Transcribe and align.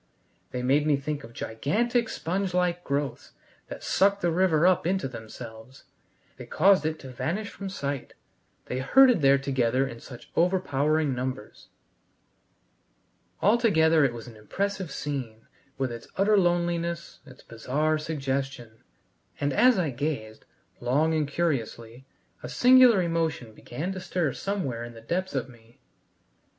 They 0.49 0.63
made 0.63 0.87
me 0.87 0.97
think 0.97 1.23
of 1.23 1.31
gigantic 1.31 2.09
sponge 2.09 2.55
like 2.55 2.83
growths 2.83 3.33
that 3.67 3.83
sucked 3.83 4.21
the 4.21 4.31
river 4.31 4.65
up 4.65 4.87
into 4.87 5.07
themselves. 5.07 5.83
They 6.37 6.47
caused 6.47 6.87
it 6.87 6.97
to 7.01 7.09
vanish 7.11 7.49
from 7.51 7.69
sight. 7.69 8.15
They 8.65 8.79
herded 8.79 9.21
there 9.21 9.37
together 9.37 9.87
in 9.87 9.99
such 9.99 10.31
overpowering 10.35 11.13
numbers. 11.13 11.67
Altogether 13.43 14.03
it 14.03 14.11
was 14.11 14.25
an 14.27 14.35
impressive 14.37 14.89
scene, 14.89 15.45
with 15.77 15.91
its 15.91 16.07
utter 16.17 16.35
loneliness, 16.35 17.19
its 17.27 17.43
bizarre 17.43 17.99
suggestion; 17.99 18.83
and 19.39 19.53
as 19.53 19.77
I 19.77 19.91
gazed, 19.91 20.45
long 20.79 21.13
and 21.13 21.27
curiously, 21.27 22.07
a 22.41 22.49
singular 22.49 23.03
emotion 23.03 23.53
began 23.53 23.93
stir 23.99 24.33
somewhere 24.33 24.83
in 24.83 24.95
the 24.95 25.01
depths 25.01 25.35
of 25.35 25.47
me. 25.47 25.79